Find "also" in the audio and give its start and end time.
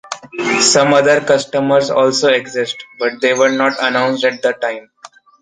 1.91-2.29